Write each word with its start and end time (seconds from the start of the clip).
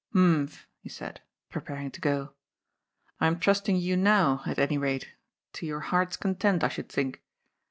"Humph," 0.13 0.65
he 0.79 0.89
said, 0.89 1.21
preparing 1.51 1.91
to 1.91 2.01
go." 2.01 2.33
I 3.21 3.27
am 3.27 3.39
trusting 3.39 3.75
you 3.75 3.95
now, 3.95 4.41
at 4.47 4.57
any 4.57 4.79
rate,— 4.79 5.09
to 5.53 5.67
your 5.67 5.81
heart's 5.81 6.17
content, 6.17 6.63
I 6.63 6.69
should 6.69 6.89
think. 6.89 7.21